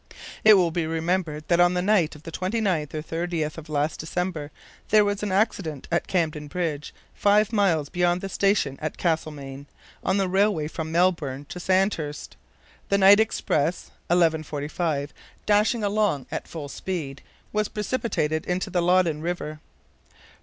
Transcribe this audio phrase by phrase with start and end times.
[0.43, 3.99] It will be remembered that on the night of the 29th or 30th of last
[3.99, 4.49] December
[4.89, 9.67] there was an accident at Camden Bridge, five miles beyond the station at Castlemaine,
[10.03, 12.35] on the railway from Melbourne to Sandhurst.
[12.89, 15.11] The night express, 11.45,
[15.45, 17.21] dashing along at full speed,
[17.53, 19.59] was precipitated into the Loddon River.